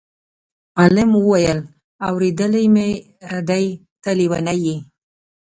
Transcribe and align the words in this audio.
عالم 0.79 1.09
وویل: 1.17 1.59
اورېدلی 2.07 2.65
مې 2.73 2.87
دی 3.49 3.65
ته 4.01 4.11
لېونی 4.17 4.55
یې. 4.65 4.75